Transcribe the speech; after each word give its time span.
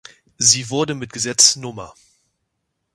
Sie 0.39 0.71
wurde 0.71 0.95
mit 0.95 1.13
Gesetz 1.13 1.55
Nr. 1.57 1.93